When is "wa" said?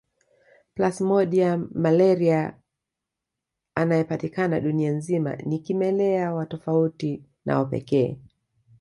6.33-6.45, 7.59-7.65